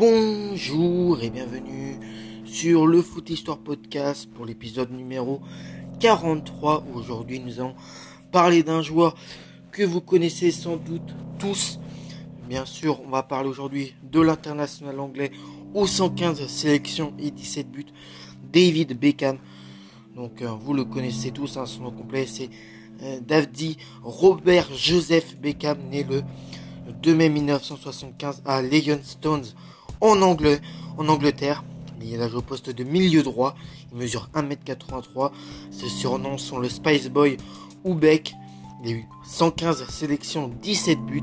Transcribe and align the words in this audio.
Bonjour 0.00 1.22
et 1.22 1.28
bienvenue 1.28 1.94
sur 2.46 2.86
le 2.86 3.02
Foot 3.02 3.28
Histoire 3.28 3.58
Podcast 3.58 4.30
pour 4.34 4.46
l'épisode 4.46 4.90
numéro 4.92 5.42
43. 6.00 6.84
Aujourd'hui, 6.94 7.38
nous 7.38 7.60
allons 7.60 7.74
parler 8.32 8.62
d'un 8.62 8.80
joueur 8.80 9.14
que 9.70 9.82
vous 9.82 10.00
connaissez 10.00 10.52
sans 10.52 10.78
doute 10.78 11.14
tous. 11.38 11.78
Bien 12.48 12.64
sûr, 12.64 13.02
on 13.06 13.10
va 13.10 13.22
parler 13.22 13.50
aujourd'hui 13.50 13.92
de 14.02 14.22
l'international 14.22 14.98
anglais 15.00 15.32
aux 15.74 15.86
115 15.86 16.46
sélections 16.46 17.12
et 17.18 17.30
17 17.30 17.70
buts, 17.70 17.84
David 18.50 18.98
Beckham. 18.98 19.36
Donc, 20.16 20.40
euh, 20.40 20.46
vous 20.46 20.72
le 20.72 20.86
connaissez 20.86 21.30
tous, 21.30 21.58
hein, 21.58 21.66
son 21.66 21.82
nom 21.82 21.90
complet 21.90 22.24
c'est 22.24 22.48
euh, 23.02 23.20
Robert 24.02 24.72
Joseph 24.74 25.36
Beckham, 25.36 25.76
né 25.90 26.04
le 26.04 26.22
2 27.02 27.14
mai 27.14 27.28
1975 27.28 28.42
à 28.46 28.62
Stones 29.02 29.44
en, 30.00 30.20
en 30.20 31.08
Angleterre. 31.08 31.64
Il 32.02 32.20
a 32.22 32.28
joué 32.28 32.38
au 32.38 32.42
poste 32.42 32.70
de 32.70 32.84
milieu 32.84 33.22
droit. 33.22 33.54
Il 33.92 33.98
mesure 33.98 34.30
1m83. 34.34 35.30
Ses 35.70 35.88
surnoms 35.88 36.38
sont 36.38 36.58
le 36.58 36.68
Spice 36.68 37.08
Boy 37.08 37.36
ou 37.84 37.94
Beck. 37.94 38.34
Il 38.82 38.90
a 38.90 38.92
eu 38.94 39.06
115 39.24 39.86
sélections, 39.88 40.50
17 40.62 41.00
buts, 41.00 41.22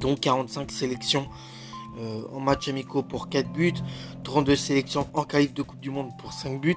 dont 0.00 0.16
45 0.16 0.70
sélections 0.72 1.28
euh, 1.98 2.22
en 2.32 2.40
match 2.40 2.68
amicaux 2.68 3.02
pour 3.02 3.28
4 3.28 3.52
buts, 3.52 3.74
32 4.24 4.56
sélections 4.56 5.06
en 5.14 5.24
qualif 5.24 5.54
de 5.54 5.62
Coupe 5.62 5.80
du 5.80 5.90
Monde 5.90 6.10
pour 6.18 6.32
5 6.32 6.60
buts, 6.60 6.74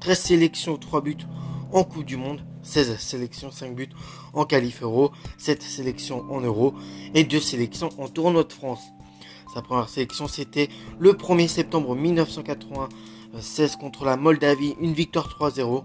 13 0.00 0.18
sélections, 0.18 0.76
3 0.76 1.00
buts 1.00 1.16
en 1.72 1.84
Coupe 1.84 2.04
du 2.04 2.16
Monde, 2.16 2.44
16 2.62 2.98
sélections, 2.98 3.50
5 3.50 3.74
buts 3.74 3.88
en 4.34 4.44
qualif 4.44 4.82
euro, 4.82 5.12
7 5.38 5.62
sélections 5.62 6.24
en 6.30 6.40
euro 6.40 6.74
et 7.14 7.24
2 7.24 7.40
sélections 7.40 7.90
en 7.98 8.08
tournoi 8.08 8.44
de 8.44 8.52
France. 8.52 8.82
Sa 9.52 9.62
première 9.62 9.88
sélection 9.88 10.28
c'était 10.28 10.68
le 10.98 11.12
1er 11.12 11.48
septembre 11.48 11.94
1996 11.94 13.76
contre 13.76 14.04
la 14.04 14.16
Moldavie, 14.16 14.76
une 14.80 14.92
victoire 14.92 15.28
3-0. 15.28 15.84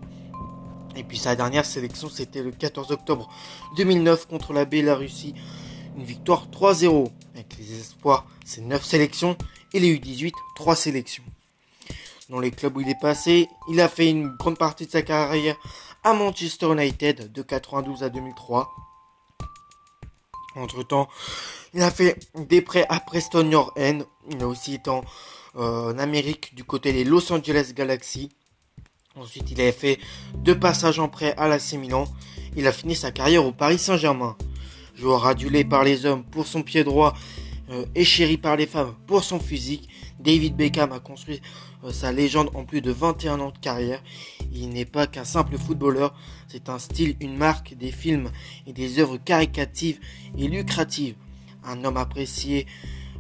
Et 0.96 1.04
puis 1.04 1.18
sa 1.18 1.36
dernière 1.36 1.66
sélection 1.66 2.10
c'était 2.10 2.44
le 2.44 2.52
14 2.52 2.92
octobre 2.92 3.30
2009 3.78 4.28
contre 4.28 4.54
la 4.54 4.66
Bélarussie, 4.66 5.34
une 5.98 6.04
victoire 6.04 6.48
3-0. 6.52 7.10
Avec 7.34 7.58
les 7.58 7.80
espoirs, 7.80 8.26
c'est 8.46 8.62
9 8.62 8.84
sélections 8.84 9.38
et 9.74 9.80
les 9.80 9.96
U18, 9.96 10.34
3 10.56 10.76
sélections 10.76 11.24
dans 12.32 12.40
les 12.40 12.52
clubs 12.52 12.76
où 12.76 12.82
il 12.82 12.90
est 12.90 13.00
passé. 13.00 13.48
Il 13.70 13.80
a 13.80 13.88
fait 13.90 14.10
une 14.10 14.30
grande 14.30 14.58
partie 14.58 14.86
de 14.86 14.92
sa 14.92 15.02
carrière 15.02 15.58
à 16.04 16.14
Manchester 16.14 16.72
United 16.72 17.32
de 17.32 17.42
92 17.42 18.04
à 18.04 18.10
2003. 18.10 18.74
Entre 20.56 20.84
temps, 20.84 21.08
il 21.74 21.82
a 21.82 21.92
fait 21.92 22.18
des 22.36 22.62
prêts 22.62 22.86
à 22.90 23.00
Preston 23.00 23.44
North 23.44 23.78
End. 23.80 24.00
Il 24.30 24.42
a 24.42 24.48
aussi 24.48 24.76
été 24.76 24.90
en, 24.90 25.04
euh, 25.56 25.98
Amérique 25.98 26.54
du 26.56 26.64
côté 26.64 26.94
des 26.94 27.04
Los 27.04 27.32
Angeles 27.32 27.72
Galaxy. 27.76 28.30
Ensuite, 29.16 29.52
il 29.52 29.62
a 29.62 29.72
fait 29.72 30.00
deux 30.36 30.58
passages 30.58 31.00
en 31.00 31.10
prêt 31.10 31.34
à 31.38 31.48
l'AC 31.48 31.74
Milan. 31.74 32.06
Il 32.56 32.68
a 32.68 32.72
fini 32.72 32.96
sa 32.96 33.12
carrière 33.12 33.46
au 33.46 33.52
Paris 33.52 33.78
Saint-Germain. 33.80 34.38
Joueur 34.96 35.26
adulé 35.26 35.64
par 35.64 35.84
les 35.84 36.06
hommes 36.06 36.24
pour 36.24 36.46
son 36.48 36.64
pied 36.64 36.84
droit 36.84 37.14
euh, 37.72 37.86
et 37.96 38.04
chéri 38.04 38.38
par 38.38 38.58
les 38.58 38.68
femmes 38.68 38.96
pour 39.08 39.24
son 39.24 39.40
physique, 39.40 39.88
David 40.20 40.56
Beckham 40.56 40.92
a 40.92 41.00
construit 41.00 41.42
euh, 41.84 41.92
sa 41.92 42.12
légende 42.12 42.50
en 42.54 42.66
plus 42.66 42.82
de 42.82 42.92
21 42.92 43.40
ans 43.40 43.52
de 43.52 43.58
carrière. 43.58 44.04
Il 44.52 44.70
n'est 44.70 44.86
pas 44.86 45.08
qu'un 45.08 45.24
simple 45.24 45.58
footballeur, 45.58 46.14
c'est 46.48 46.68
un 46.68 46.80
style, 46.80 47.16
une 47.22 47.38
marque, 47.38 47.76
des 47.78 47.92
films 47.92 48.30
et 48.68 48.74
des 48.74 49.00
œuvres 49.00 49.18
caricatives 49.18 50.00
et 50.38 50.48
lucratives. 50.50 51.16
Un 51.64 51.86
homme 51.86 51.98
apprécié 51.98 52.68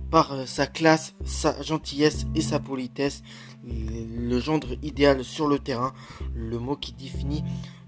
par 0.09 0.33
euh, 0.33 0.45
sa 0.45 0.67
classe, 0.67 1.15
sa 1.23 1.61
gentillesse 1.61 2.25
et 2.35 2.41
sa 2.41 2.59
politesse, 2.59 3.23
le 3.63 4.39
gendre 4.39 4.75
idéal 4.81 5.23
sur 5.23 5.47
le 5.47 5.59
terrain, 5.59 5.93
le 6.35 6.59
mot 6.59 6.75
qui 6.75 6.93
définit 6.93 7.43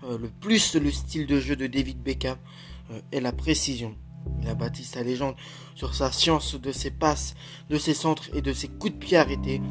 le 0.07 0.29
plus 0.29 0.75
le 0.75 0.91
style 0.91 1.25
de 1.25 1.39
jeu 1.39 1.55
de 1.55 1.65
David 1.65 1.97
Beckham 2.03 2.37
est 3.11 3.21
la 3.21 3.31
précision. 3.31 3.95
Il 4.41 4.49
a 4.49 4.55
bâti 4.55 4.83
sa 4.83 5.03
légende 5.03 5.35
sur 5.75 5.95
sa 5.95 6.11
science 6.11 6.55
de 6.55 6.71
ses 6.71 6.91
passes, 6.91 7.35
de 7.69 7.77
ses 7.77 7.93
centres 7.93 8.29
et 8.33 8.41
de 8.41 8.53
ses 8.53 8.67
coups 8.67 8.93
de 8.93 8.97
pied 8.97 9.17
arrêtés, 9.17 9.61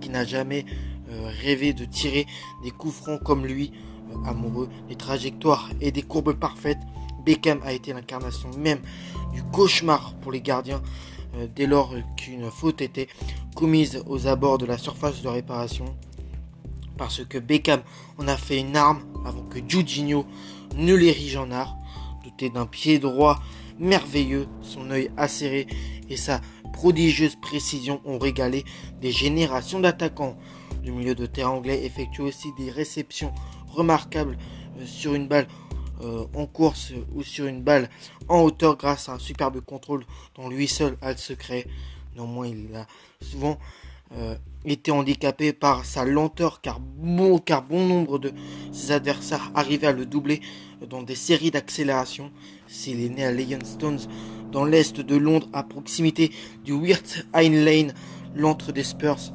qui 0.00 0.08
n'a 0.08 0.24
jamais 0.24 0.64
euh, 1.10 1.30
rêvé 1.42 1.72
de 1.72 1.84
tirer 1.84 2.26
des 2.62 2.70
coups 2.70 2.94
francs 2.94 3.22
comme 3.22 3.46
lui, 3.46 3.72
euh, 4.10 4.28
amoureux 4.28 4.68
des 4.88 4.96
trajectoires 4.96 5.70
et 5.80 5.92
des 5.92 6.02
courbes 6.02 6.34
parfaites. 6.34 6.78
Beckham 7.24 7.60
a 7.64 7.72
été 7.72 7.92
l'incarnation 7.92 8.50
même 8.58 8.80
du 9.32 9.42
cauchemar 9.42 10.14
pour 10.22 10.32
les 10.32 10.40
gardiens 10.40 10.82
euh, 11.36 11.46
dès 11.54 11.66
lors 11.66 11.94
qu'une 12.16 12.50
faute 12.50 12.80
était 12.80 13.08
commise 13.54 14.02
aux 14.06 14.26
abords 14.26 14.58
de 14.58 14.66
la 14.66 14.78
surface 14.78 15.22
de 15.22 15.28
réparation. 15.28 15.84
Parce 16.96 17.24
que 17.24 17.38
Beckham 17.38 17.82
en 18.18 18.28
a 18.28 18.36
fait 18.36 18.58
une 18.58 18.76
arme 18.76 19.02
avant 19.26 19.42
que 19.42 19.58
Juginho 19.66 20.26
ne 20.76 20.94
l'érige 20.94 21.36
en 21.36 21.50
art. 21.50 21.76
Doté 22.24 22.50
d'un 22.50 22.66
pied 22.66 22.98
droit 22.98 23.40
merveilleux, 23.78 24.46
son 24.62 24.90
œil 24.90 25.10
acéré 25.16 25.66
et 26.08 26.16
sa 26.16 26.40
prodigieuse 26.72 27.36
précision 27.36 28.00
ont 28.04 28.18
régalé 28.18 28.64
des 29.00 29.12
générations 29.12 29.80
d'attaquants. 29.80 30.36
Le 30.84 30.92
milieu 30.92 31.14
de 31.14 31.26
terrain 31.26 31.50
anglais 31.50 31.84
effectue 31.84 32.22
aussi 32.22 32.48
des 32.58 32.70
réceptions 32.70 33.32
remarquables 33.68 34.36
euh, 34.78 34.86
sur 34.86 35.14
une 35.14 35.28
balle 35.28 35.46
euh, 36.02 36.24
en 36.34 36.46
course 36.46 36.92
ou 37.14 37.22
sur 37.22 37.46
une 37.46 37.62
balle 37.62 37.88
en 38.28 38.40
hauteur 38.40 38.76
grâce 38.76 39.08
à 39.08 39.12
un 39.12 39.18
superbe 39.18 39.60
contrôle 39.60 40.04
dont 40.34 40.48
lui 40.48 40.66
seul 40.66 40.96
a 41.00 41.12
le 41.12 41.18
secret. 41.18 41.66
Néanmoins, 42.16 42.48
il 42.48 42.74
a 42.74 42.86
souvent 43.20 43.58
euh, 44.18 44.34
été 44.64 44.90
handicapé 44.90 45.52
par 45.52 45.84
sa 45.84 46.04
lenteur 46.04 46.60
car 46.60 46.80
bon, 46.80 47.38
car 47.38 47.62
bon 47.62 47.86
nombre 47.86 48.18
de 48.18 48.32
ses 48.70 48.92
adversaires 48.92 49.50
arrivaient 49.54 49.88
à 49.88 49.92
le 49.92 50.06
doubler 50.06 50.40
dans 50.88 51.02
des 51.02 51.14
séries 51.14 51.50
d'accélération. 51.50 52.30
S'il 52.68 53.00
est 53.00 53.08
né 53.08 53.24
à 53.24 53.64
Stones 53.64 54.00
dans 54.52 54.64
l'est 54.64 55.00
de 55.00 55.16
Londres, 55.16 55.48
à 55.52 55.62
proximité 55.62 56.30
du 56.64 56.72
Wirt 56.72 57.26
Hine 57.34 57.64
Lane, 57.64 57.94
l'antre 58.34 58.72
des 58.72 58.82
Spurs, 58.82 59.32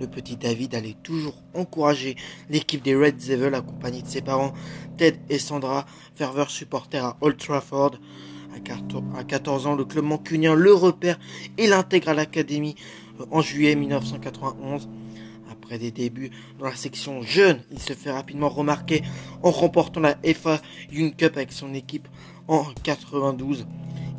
le 0.00 0.06
petit 0.06 0.36
David 0.36 0.74
allait 0.74 0.96
toujours 1.02 1.34
encourager 1.54 2.16
l'équipe 2.48 2.82
des 2.82 2.96
Red 2.96 3.16
Devils 3.16 3.54
accompagné 3.54 4.00
de 4.00 4.08
ses 4.08 4.22
parents 4.22 4.54
Ted 4.96 5.18
et 5.28 5.38
Sandra, 5.38 5.84
ferveurs 6.14 6.50
supporters 6.50 7.04
à 7.04 7.16
Old 7.20 7.36
Trafford. 7.36 7.96
À 9.14 9.24
14 9.24 9.66
ans, 9.66 9.76
le 9.76 9.84
club 9.84 10.04
mancunien 10.04 10.54
le 10.54 10.72
repère 10.72 11.18
et 11.56 11.66
l'intègre 11.66 12.08
à 12.08 12.14
l'académie 12.14 12.74
en 13.30 13.40
juillet 13.40 13.74
1991. 13.74 14.88
Après 15.50 15.78
des 15.78 15.90
débuts 15.90 16.30
dans 16.58 16.66
la 16.66 16.76
section 16.76 17.22
jeune, 17.22 17.60
il 17.72 17.78
se 17.80 17.92
fait 17.92 18.10
rapidement 18.10 18.48
remarquer 18.48 19.02
en 19.42 19.50
remportant 19.50 20.00
la 20.00 20.16
FA 20.34 20.60
Young 20.92 21.14
Cup 21.16 21.36
avec 21.36 21.52
son 21.52 21.74
équipe 21.74 22.08
en 22.48 22.64
92. 22.82 23.66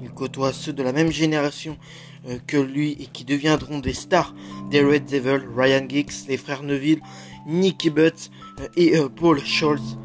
Il 0.03 0.09
côtoie 0.09 0.51
ceux 0.51 0.73
de 0.73 0.83
la 0.83 0.91
même 0.91 1.11
génération 1.11 1.77
euh, 2.27 2.37
que 2.47 2.57
lui 2.57 2.91
et 2.99 3.05
qui 3.05 3.23
deviendront 3.23 3.79
des 3.79 3.93
stars 3.93 4.35
des 4.69 4.83
Red 4.83 5.05
Devils, 5.05 5.47
Ryan 5.55 5.87
Giggs, 5.87 6.27
les 6.27 6.37
frères 6.37 6.63
Neville, 6.63 7.01
Nicky 7.47 7.89
Butts 7.89 8.29
euh, 8.59 8.67
et 8.75 8.93
Paul 9.15 9.39
Scholz. 9.43 9.97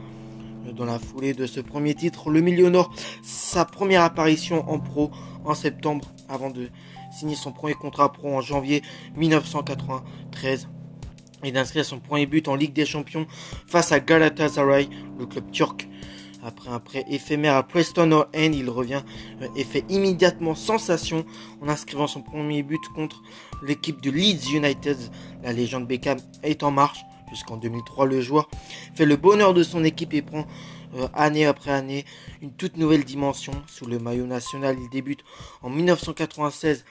Dans 0.77 0.85
la 0.85 0.99
foulée 0.99 1.33
de 1.33 1.47
ce 1.47 1.61
premier 1.61 1.95
titre, 1.95 2.29
le 2.29 2.41
milieu 2.41 2.69
nord, 2.69 2.95
sa 3.23 3.65
première 3.65 4.03
apparition 4.03 4.69
en 4.69 4.79
pro 4.79 5.11
en 5.45 5.55
septembre 5.55 6.13
avant 6.29 6.51
de 6.51 6.69
signer 7.17 7.35
son 7.35 7.51
premier 7.51 7.75
contrat 7.75 8.13
pro 8.13 8.37
en 8.37 8.41
janvier 8.43 8.83
1993 9.17 10.69
et 11.45 11.53
d'inscrire 11.53 11.85
son 11.85 11.99
premier 11.99 12.27
but 12.27 12.47
en 12.49 12.55
Ligue 12.55 12.75
des 12.75 12.85
Champions 12.85 13.27
face 13.67 13.91
à 13.93 14.01
Galatasaray, 14.01 14.89
le 15.19 15.27
club 15.27 15.51
turc. 15.51 15.89
Après 16.45 16.69
un 16.71 16.79
prêt 16.79 17.05
éphémère 17.11 17.57
à 17.57 17.63
Preston 17.63 18.13
End, 18.13 18.27
il 18.35 18.69
revient 18.69 19.03
euh, 19.43 19.49
et 19.57 19.65
fait 19.65 19.85
immédiatement 19.89 20.55
sensation 20.55 21.25
en 21.63 21.69
inscrivant 21.69 22.07
son 22.07 22.21
premier 22.21 22.63
but 22.63 22.81
contre 22.95 23.23
l'équipe 23.63 24.01
de 24.03 24.11
Leeds 24.11 24.55
United. 24.55 24.99
La 25.43 25.53
légende 25.53 25.89
Beckham 25.89 26.19
est 26.43 26.63
en 26.63 26.71
marche. 26.71 27.01
Jusqu'en 27.31 27.57
2003, 27.57 28.07
le 28.07 28.21
joueur 28.21 28.49
fait 28.95 29.07
le 29.07 29.17
bonheur 29.17 29.55
de 29.55 29.65
son 29.65 29.83
équipe 29.83 30.15
et 30.15 30.23
prend 30.23 30.47
euh, 30.97 31.09
année 31.15 31.47
après 31.47 31.71
année 31.71 32.05
une 32.43 32.53
toute 32.53 32.77
nouvelle 32.77 33.05
dimension. 33.05 33.53
Sous 33.67 33.87
le 33.87 33.99
maillot 33.99 34.27
national, 34.27 34.77
il 34.81 34.89
débute 34.91 35.25
en 35.63 35.71
1996. 35.71 36.85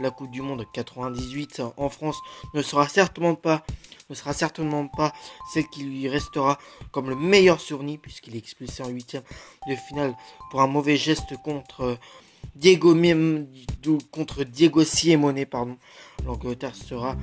La 0.00 0.10
Coupe 0.10 0.30
du 0.30 0.42
Monde 0.42 0.64
98 0.72 1.62
en 1.76 1.88
France 1.88 2.16
ne 2.54 2.62
sera 2.62 2.88
certainement 2.88 3.34
pas 3.34 3.64
ne 4.10 4.14
sera 4.14 4.34
certainement 4.34 4.88
pas 4.88 5.14
celle 5.52 5.66
qui 5.68 5.84
lui 5.84 6.08
restera 6.08 6.58
comme 6.90 7.08
le 7.08 7.16
meilleur 7.16 7.60
souvenir 7.60 7.98
puisqu'il 8.00 8.34
est 8.34 8.38
expulsé 8.38 8.82
en 8.82 8.88
huitième 8.88 9.22
de 9.66 9.74
finale 9.74 10.14
pour 10.50 10.60
un 10.60 10.66
mauvais 10.66 10.98
geste 10.98 11.36
contre 11.42 11.98
Diego 12.54 12.94
contre 14.10 14.44
Diego 14.44 14.82
pardon. 15.50 15.78
L'Angleterre 16.26 16.74
sera 16.74 17.16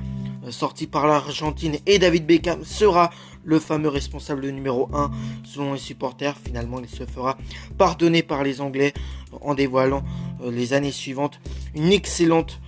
euh, 0.46 0.52
sortie 0.52 0.88
par 0.88 1.08
l'Argentine 1.08 1.78
et 1.86 2.00
David 2.00 2.26
Beckham 2.26 2.64
sera 2.64 3.10
le 3.44 3.60
fameux 3.60 3.90
responsable 3.90 4.48
numéro 4.50 4.90
1 4.94 5.12
selon 5.44 5.74
les 5.74 5.80
supporters. 5.80 6.38
Finalement, 6.38 6.80
il 6.80 6.90
se 6.90 7.06
fera 7.06 7.38
pardonner 7.78 8.24
par 8.24 8.44
les 8.44 8.62
Anglais 8.62 8.94
en 9.42 9.56
dévoilant 9.56 10.04
euh, 10.42 10.52
les 10.52 10.74
années 10.74 10.92
suivantes 10.92 11.40
une 11.76 11.92
excellente 11.92 12.60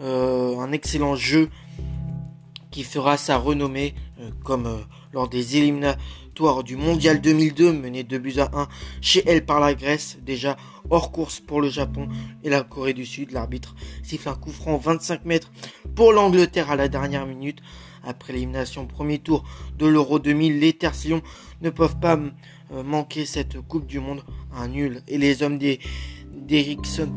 un 0.00 0.70
excellent 0.70 1.16
jeu 1.16 1.50
qui 2.70 2.84
fera 2.84 3.16
sa 3.16 3.36
renommée 3.36 3.96
comme 4.44 4.84
lors 5.12 5.28
des 5.28 5.56
éliminatoires 5.56 6.64
du 6.64 6.76
Mondial 6.76 7.20
2002 7.20 7.72
mené 7.72 8.04
2 8.04 8.18
buts 8.18 8.38
à 8.38 8.50
1 8.52 8.68
chez 9.00 9.22
elle 9.26 9.44
par 9.44 9.60
la 9.60 9.74
Grèce, 9.74 10.18
déjà 10.24 10.56
hors 10.90 11.10
course 11.12 11.40
pour 11.40 11.60
le 11.60 11.68
Japon 11.68 12.08
et 12.44 12.50
la 12.50 12.62
Corée 12.62 12.94
du 12.94 13.06
Sud. 13.06 13.32
L'arbitre 13.32 13.74
siffle 14.02 14.28
un 14.28 14.34
coup 14.34 14.52
franc 14.52 14.76
25 14.76 15.24
mètres 15.24 15.50
pour 15.94 16.12
l'Angleterre 16.12 16.70
à 16.70 16.76
la 16.76 16.88
dernière 16.88 17.26
minute. 17.26 17.60
Après 18.04 18.32
l'élimination 18.32 18.86
premier 18.86 19.18
tour 19.18 19.44
de 19.78 19.86
l'Euro 19.86 20.18
2000, 20.18 20.60
les 20.60 20.72
Tercillons 20.72 21.22
ne 21.60 21.70
peuvent 21.70 21.98
pas 21.98 22.18
euh, 22.72 22.82
manquer 22.82 23.26
cette 23.26 23.60
Coupe 23.60 23.86
du 23.86 23.98
Monde. 24.00 24.22
Un 24.54 24.68
nul. 24.68 25.02
Et 25.08 25.18
les 25.18 25.42
hommes 25.42 25.58
d'Eriksson 25.58 27.08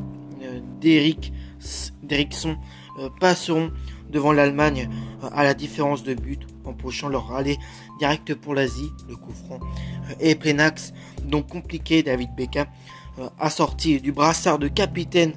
euh, 3.00 3.10
passeront 3.20 3.72
devant 4.12 4.32
l'Allemagne 4.32 4.90
euh, 5.24 5.30
à 5.34 5.44
la 5.44 5.54
différence 5.54 6.04
de 6.04 6.14
but, 6.14 6.42
empochant 6.66 7.10
leur 7.10 7.28
rallye 7.28 7.58
direct 8.00 8.36
pour 8.36 8.54
l'Asie, 8.54 8.92
le 9.10 9.16
coup 9.16 9.34
franc 9.34 9.60
et 10.20 10.36
plein 10.36 10.60
axe. 10.60 10.94
Donc 11.24 11.48
compliqué, 11.48 12.04
David 12.04 12.30
Beckham 12.36 12.68
assorti 13.40 14.00
du 14.00 14.12
brassard 14.12 14.60
de 14.60 14.68
capitaine 14.68 15.34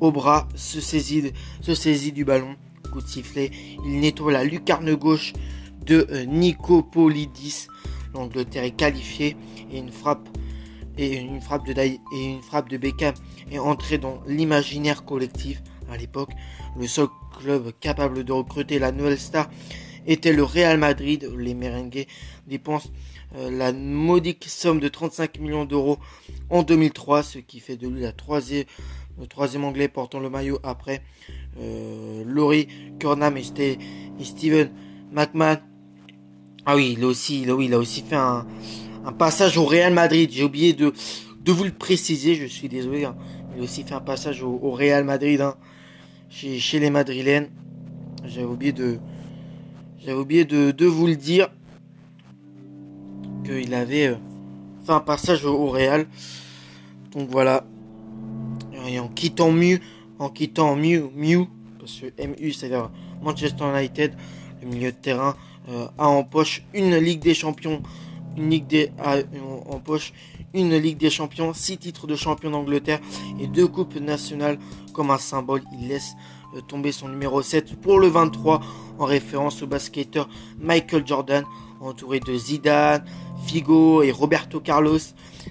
au 0.00 0.12
bras, 0.12 0.48
se 0.54 0.80
saisit, 0.80 2.12
du 2.12 2.24
ballon 2.24 2.56
coup 2.92 3.00
de 3.02 3.06
sifflet. 3.06 3.50
Il 3.84 4.00
nettoie 4.00 4.32
la 4.32 4.44
lucarne 4.44 4.94
gauche 4.94 5.32
de 5.84 6.06
euh, 6.10 6.24
Nicopolidis. 6.24 7.66
L'Angleterre 8.14 8.64
est 8.64 8.70
qualifiée 8.70 9.36
et 9.70 9.78
une 9.78 9.92
frappe 9.92 10.28
et 10.96 11.16
une 11.16 11.40
frappe 11.40 11.66
de 11.66 11.78
et 11.78 11.96
une 12.12 12.42
frappe 12.42 12.68
de 12.68 12.76
Beckham 12.76 13.14
est 13.52 13.58
entrée 13.58 13.98
dans 13.98 14.20
l'imaginaire 14.26 15.04
collectif 15.04 15.62
à 15.90 15.96
l'époque. 15.96 16.30
Le 16.78 16.86
seul 16.86 17.08
club 17.38 17.72
capable 17.80 18.24
de 18.24 18.32
recruter 18.32 18.78
la 18.78 18.92
nouvelle 18.92 19.18
star 19.18 19.48
était 20.06 20.32
le 20.32 20.42
Real 20.42 20.78
Madrid. 20.78 21.30
Les 21.36 21.54
merengues 21.54 22.06
dépensent 22.46 22.90
euh, 23.36 23.50
la 23.50 23.72
modique 23.72 24.44
somme 24.48 24.80
de 24.80 24.88
35 24.88 25.38
millions 25.38 25.64
d'euros 25.64 25.98
en 26.50 26.62
2003, 26.62 27.22
ce 27.22 27.38
qui 27.38 27.60
fait 27.60 27.76
de 27.76 27.88
lui 27.88 28.04
le 29.20 29.26
troisième 29.26 29.64
anglais 29.64 29.88
portant 29.88 30.20
le 30.20 30.30
maillot 30.30 30.58
après 30.62 31.02
euh, 31.60 32.22
Laurie 32.24 32.68
Kurnam 32.98 33.36
et, 33.36 33.78
Steven 34.22 34.70
McMahon. 35.12 35.58
Ah 36.64 36.76
oui, 36.76 36.94
il 36.96 37.04
a 37.04 37.06
aussi, 37.06 37.42
il 37.42 37.74
aussi 37.74 38.02
fait 38.02 38.16
un, 38.16 38.46
passage 39.18 39.56
au 39.56 39.64
Real 39.64 39.92
Madrid. 39.92 40.30
J'ai 40.32 40.44
oublié 40.44 40.72
de, 40.74 40.92
de 41.40 41.52
vous 41.52 41.64
le 41.64 41.72
préciser, 41.72 42.34
je 42.34 42.46
suis 42.46 42.68
désolé. 42.68 43.04
Hein. 43.04 43.16
Il 43.54 43.60
a 43.60 43.64
aussi 43.64 43.82
fait 43.82 43.94
un 43.94 44.00
passage 44.00 44.42
au, 44.42 44.70
Real 44.70 45.04
Madrid, 45.04 45.40
hein, 45.40 45.56
chez, 46.28 46.78
les 46.78 46.90
Madrilènes. 46.90 47.48
J'avais 48.24 48.46
oublié 48.46 48.72
de, 48.72 48.98
j'avais 49.98 50.18
oublié 50.18 50.44
de, 50.44 50.86
vous 50.86 51.06
le 51.06 51.16
dire 51.16 51.48
qu'il 53.44 53.74
avait 53.74 54.08
euh, 54.08 54.16
fait 54.84 54.92
un 54.92 55.00
passage 55.00 55.44
au, 55.44 55.68
Real. 55.68 56.06
Donc 57.12 57.28
voilà. 57.30 57.64
Et 58.86 58.98
en 58.98 59.08
quittant 59.08 59.52
mieux 59.52 59.80
en 60.18 60.30
quittant 60.30 60.74
Mew, 60.74 61.10
Mew 61.14 61.46
parce 61.78 62.00
que 62.00 62.26
MU 62.26 62.52
c'est-à-dire 62.52 62.90
Manchester 63.22 63.64
United, 63.72 64.14
le 64.62 64.68
milieu 64.68 64.90
de 64.90 64.96
terrain 64.96 65.36
euh, 65.68 65.86
a 65.96 66.08
en 66.08 66.24
poche 66.24 66.64
une 66.74 66.96
Ligue 66.96 67.20
des 67.20 67.34
Champions, 67.34 67.82
une 68.36 68.50
Ligue 68.50 68.66
des 68.66 68.90
en 68.98 69.78
poche 69.78 70.12
une 70.54 70.76
Ligue 70.76 70.98
des 70.98 71.10
Champions, 71.10 71.52
six 71.52 71.76
titres 71.76 72.06
de 72.06 72.16
champion 72.16 72.50
d'Angleterre 72.50 73.00
et 73.40 73.46
deux 73.46 73.66
coupes 73.68 73.96
nationales 73.96 74.58
comme 74.98 75.12
un 75.12 75.18
symbole. 75.18 75.62
Il 75.72 75.86
laisse 75.86 76.16
euh, 76.56 76.60
tomber 76.60 76.90
son 76.90 77.08
numéro 77.08 77.40
7 77.40 77.80
pour 77.80 78.00
le 78.00 78.08
23 78.08 78.60
en 78.98 79.04
référence 79.04 79.62
au 79.62 79.68
basketteur 79.68 80.28
Michael 80.58 81.06
Jordan 81.06 81.44
entouré 81.80 82.18
de 82.18 82.36
Zidane, 82.36 83.04
Figo 83.46 84.02
et 84.02 84.10
Roberto 84.10 84.58
Carlos. 84.58 84.98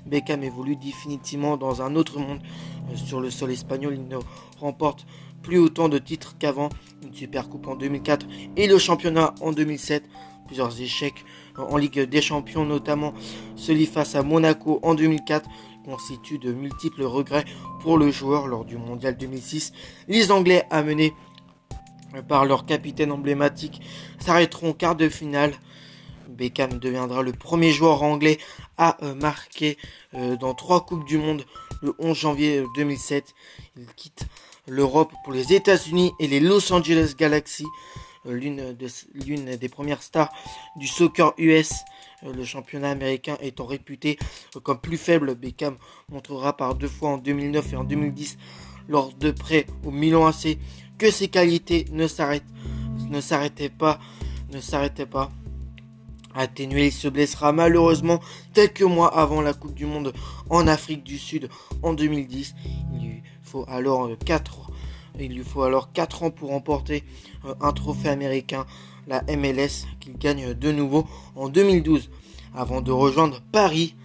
Beckham 0.06 0.44
évolue 0.44 0.76
définitivement 0.76 1.56
dans 1.56 1.82
un 1.82 1.96
autre 1.96 2.20
monde. 2.20 2.42
Euh, 2.92 2.98
sur 2.98 3.22
le 3.22 3.30
sol 3.30 3.52
espagnol, 3.52 3.94
il 3.96 4.06
ne 4.10 4.18
remporte 4.60 5.08
plus 5.44 5.60
autant 5.60 5.88
de 5.88 5.98
titres 5.98 6.36
qu'avant. 6.38 6.68
Une 7.02 7.14
super 7.14 7.48
coupe 7.48 7.68
en 7.68 7.78
2004 7.78 8.28
et 8.58 8.68
le 8.68 8.78
championnat 8.78 9.34
en 9.40 9.54
2007. 9.54 10.04
Plusieurs 10.46 10.82
échecs 10.82 11.24
en 11.58 11.78
Ligue 11.78 12.02
des 12.02 12.22
Champions, 12.22 12.66
notamment 12.66 13.14
celui 13.56 13.86
face 13.86 14.14
à 14.16 14.24
Monaco 14.24 14.80
en 14.84 14.94
2004, 14.94 15.50
constituent 15.88 16.38
de 16.38 16.52
multiples 16.52 17.04
regrets 17.04 17.46
pour 17.80 17.98
le 17.98 18.12
joueur 18.12 18.48
lors 18.48 18.66
du 18.66 18.78
Mondial 18.78 19.16
2006. 19.16 19.72
Les 20.10 20.32
Anglais, 20.32 20.66
amenés 20.70 21.14
par 22.28 22.44
leur 22.46 22.66
capitaine 22.66 23.14
emblématique, 23.14 23.82
s'arrêteront 24.20 24.74
quart 24.74 24.98
de 24.98 25.08
finale 25.08 25.54
Beckham 26.28 26.78
deviendra 26.78 27.24
le 27.24 27.32
premier 27.32 27.72
joueur 27.72 28.04
anglais 28.04 28.38
à 28.78 28.98
euh, 29.02 29.16
marquer 29.16 29.78
euh, 30.14 30.36
dans 30.36 30.54
trois 30.54 30.86
Coupes 30.86 31.06
du 31.06 31.18
Monde 31.18 31.44
le 31.82 31.94
11 32.00 32.16
janvier 32.18 32.64
2007. 32.76 33.34
Il 33.78 33.88
quitte 33.96 34.28
l'Europe 34.68 35.12
pour 35.24 35.34
les 35.34 35.54
États-Unis 35.54 36.12
et 36.20 36.28
les 36.28 36.42
Los 36.42 36.72
Angeles 36.74 37.14
Galaxy, 37.18 37.66
euh, 38.28 38.76
l'une 39.14 39.56
des 39.56 39.70
premières 39.70 40.04
stars 40.04 40.34
du 40.76 40.88
soccer 40.88 41.34
US. 41.38 41.74
Le 42.24 42.44
championnat 42.44 42.90
américain 42.90 43.38
étant 43.42 43.68
réputé 43.68 44.18
comme 44.64 44.80
plus 44.80 44.98
faible, 44.98 45.36
Beckham 45.36 45.78
montrera 46.10 46.58
par 46.58 46.74
deux 46.74 46.88
fois 46.88 47.10
en 47.12 47.18
2009 47.18 47.74
et 47.74 47.76
en 47.76 47.84
2010 47.84 48.38
lors 48.88 49.14
de 49.14 49.32
prêts 49.32 49.68
au 49.86 49.92
Milan 49.92 50.26
AC 50.26 50.58
que 50.98 51.12
ses 51.12 51.28
qualités 51.28 51.86
ne 51.92 52.08
s'arrêtaient 52.08 53.70
pas, 53.70 54.00
ne 54.52 55.06
pas. 55.06 55.32
Atténué, 56.34 56.88
il 56.88 56.92
se 56.92 57.08
blessera 57.08 57.52
malheureusement 57.52 58.20
quelques 58.54 58.84
mois 58.84 59.16
avant 59.18 59.42
la 59.42 59.54
Coupe 59.54 59.74
du 59.74 59.88
Monde 59.88 60.14
en 60.52 60.68
Afrique 60.68 61.04
du 61.04 61.18
Sud 61.18 61.50
en 61.82 61.94
2010. 61.94 62.54
Il 62.94 63.08
lui 63.08 63.24
faut 63.42 63.66
alors 63.68 64.10
4 64.24 64.67
euh, 64.67 64.67
il 65.26 65.36
lui 65.36 65.44
faut 65.44 65.64
alors 65.64 65.92
4 65.92 66.24
ans 66.24 66.32
pour 66.32 66.50
remporter 66.50 67.04
euh, 67.46 67.54
un 67.62 67.72
trophée 67.74 68.10
américain, 68.10 68.66
la 69.08 69.24
MLS, 69.36 69.88
qu'il 70.00 70.18
gagne 70.18 70.54
de 70.54 70.72
nouveau 70.72 71.06
en 71.36 71.50
2012, 71.50 72.10
avant 72.56 72.82
de 72.82 72.92
rejoindre 72.92 73.42
Paris, 73.52 73.96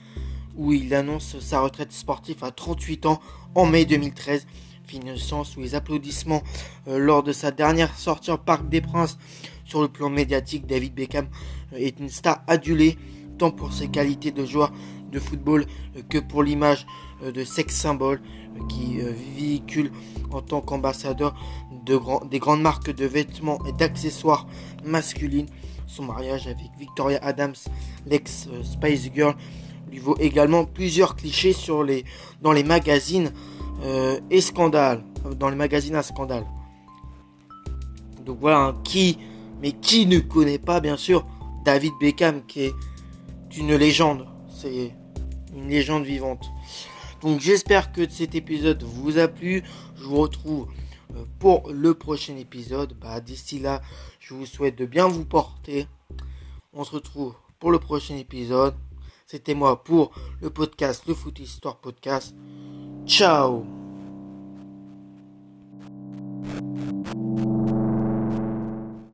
où 0.56 0.72
il 0.72 0.94
annonce 0.94 1.38
sa 1.40 1.60
retraite 1.60 1.92
sportive 1.92 2.44
à 2.44 2.50
38 2.50 3.06
ans 3.06 3.20
en 3.54 3.66
mai 3.66 3.84
2013, 3.84 4.46
finissant 4.84 5.44
sous 5.44 5.60
les 5.60 5.74
applaudissements 5.74 6.42
euh, 6.88 6.98
lors 6.98 7.22
de 7.22 7.32
sa 7.32 7.50
dernière 7.50 7.96
sortie 7.96 8.30
au 8.30 8.38
Parc 8.38 8.68
des 8.68 8.80
Princes 8.80 9.18
sur 9.64 9.80
le 9.80 9.88
plan 9.88 10.10
médiatique, 10.10 10.66
David 10.66 10.94
Beckham 10.94 11.28
euh, 11.72 11.76
est 11.76 11.98
une 11.98 12.08
star 12.08 12.42
adulée 12.46 12.98
tant 13.38 13.50
pour 13.50 13.72
ses 13.72 13.88
qualités 13.88 14.30
de 14.30 14.44
joueur 14.44 14.72
de 15.12 15.18
football 15.18 15.66
euh, 15.96 16.02
que 16.08 16.18
pour 16.18 16.42
l'image 16.42 16.86
euh, 17.22 17.32
de 17.32 17.44
sex 17.44 17.74
symbole 17.74 18.20
qui 18.68 18.98
véhicule 19.34 19.90
en 20.30 20.42
tant 20.42 20.60
qu'ambassadeur 20.60 21.34
de 21.86 21.98
des 22.28 22.38
grandes 22.38 22.60
marques 22.60 22.94
de 22.94 23.06
vêtements 23.06 23.58
et 23.64 23.72
d'accessoires 23.72 24.46
masculines. 24.84 25.46
Son 25.86 26.04
mariage 26.04 26.46
avec 26.46 26.70
Victoria 26.78 27.18
Adams, 27.22 27.54
l'ex 28.06 28.48
Spice 28.62 29.10
Girl, 29.14 29.34
lui 29.90 30.00
vaut 30.00 30.16
également 30.20 30.66
plusieurs 30.66 31.16
clichés 31.16 31.54
sur 31.54 31.82
les, 31.82 32.04
dans 32.42 32.52
les 32.52 32.62
magazines 32.62 33.32
et 34.30 34.40
scandales, 34.42 35.02
dans 35.38 35.48
les 35.48 35.56
magazines 35.56 35.96
à 35.96 36.02
scandale. 36.02 36.44
Donc 38.26 38.36
voilà, 38.38 38.74
qui 38.84 39.18
mais 39.62 39.72
qui 39.72 40.06
ne 40.06 40.18
connaît 40.18 40.58
pas, 40.58 40.80
bien 40.80 40.96
sûr, 40.96 41.24
David 41.64 41.92
Beckham, 42.00 42.44
qui 42.46 42.62
est 42.62 42.74
une 43.56 43.74
légende. 43.76 44.26
C'est 44.48 44.92
une 45.54 45.68
légende 45.68 46.04
vivante. 46.04 46.50
Donc 47.20 47.40
j'espère 47.40 47.92
que 47.92 48.08
cet 48.08 48.34
épisode 48.34 48.82
vous 48.82 49.18
a 49.18 49.28
plu. 49.28 49.62
Je 49.96 50.04
vous 50.04 50.16
retrouve 50.16 50.68
euh, 51.14 51.24
pour 51.38 51.70
le 51.70 51.94
prochain 51.94 52.36
épisode. 52.36 52.94
Bah, 53.00 53.20
D'ici 53.20 53.58
là, 53.58 53.80
je 54.18 54.34
vous 54.34 54.46
souhaite 54.46 54.76
de 54.76 54.86
bien 54.86 55.08
vous 55.08 55.24
porter. 55.24 55.86
On 56.72 56.84
se 56.84 56.92
retrouve 56.92 57.34
pour 57.58 57.70
le 57.70 57.78
prochain 57.78 58.16
épisode. 58.16 58.74
C'était 59.26 59.54
moi 59.54 59.82
pour 59.82 60.12
le 60.40 60.50
podcast, 60.50 61.04
le 61.06 61.14
Foot 61.14 61.38
Histoire 61.38 61.76
Podcast. 61.76 62.34
Ciao 63.06 63.64